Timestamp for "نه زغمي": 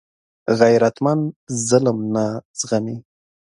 2.13-2.97